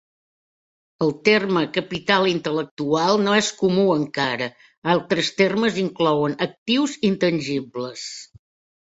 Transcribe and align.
El 1.07 1.11
terme 1.27 1.61
"capital 1.75 2.25
intel·lectual" 2.31 3.21
no 3.27 3.37
és 3.43 3.51
comú 3.61 3.85
encara; 3.99 4.51
altres 4.97 5.33
termes 5.45 5.81
inclouen 5.87 6.39
"actius 6.51 7.01
intangibles". 7.15 8.13